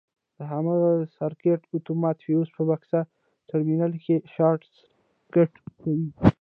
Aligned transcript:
د 0.37 0.39
هماغه 0.51 0.91
سرکټ 1.17 1.61
اتومات 1.77 2.17
فیوز 2.25 2.47
په 2.55 2.61
بکس 2.69 2.91
ټرمینل 3.49 3.93
کې 4.03 4.15
شارټ 4.33 4.61
سرکټ 5.27 5.51
کوي. 5.81 6.07